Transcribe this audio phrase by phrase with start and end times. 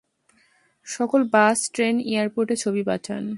[0.87, 3.23] সকল bus, train, এয়ারপোর্টে ছবি পাঠান।